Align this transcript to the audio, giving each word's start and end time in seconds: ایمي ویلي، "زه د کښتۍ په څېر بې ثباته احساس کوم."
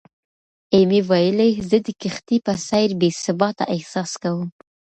ایمي 0.75 1.01
ویلي، 1.09 1.51
"زه 1.69 1.77
د 1.85 1.87
کښتۍ 2.01 2.37
په 2.45 2.53
څېر 2.67 2.89
بې 2.99 3.09
ثباته 3.23 3.65
احساس 3.75 4.11
کوم." 4.21 4.47